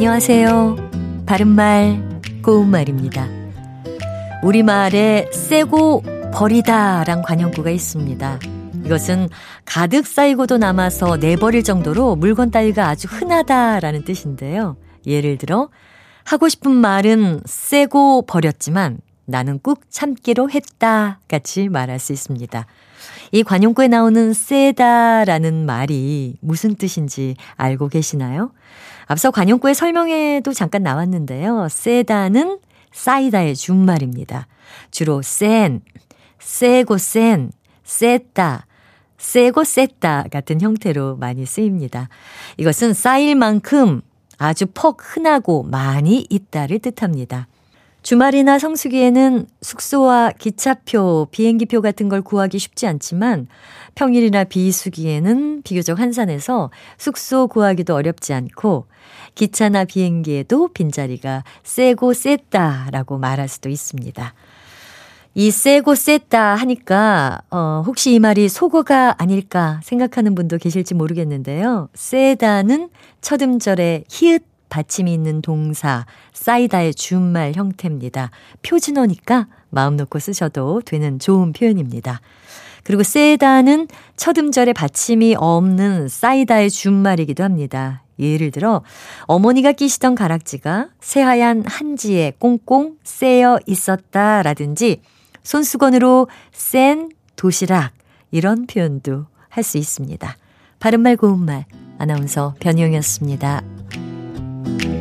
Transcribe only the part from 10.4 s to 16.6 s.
남아서 내버릴 정도로 물건 따위가 아주 흔하다라는 뜻인데요. 예를 들어, 하고